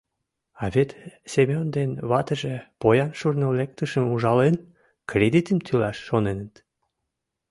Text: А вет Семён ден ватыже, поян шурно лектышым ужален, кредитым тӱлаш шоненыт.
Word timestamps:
А 0.63 0.65
вет 0.73 0.89
Семён 1.33 1.67
ден 1.75 1.91
ватыже, 2.09 2.55
поян 2.81 3.11
шурно 3.19 3.47
лектышым 3.59 4.05
ужален, 4.13 4.55
кредитым 5.09 5.57
тӱлаш 5.65 5.97
шоненыт. 6.07 6.53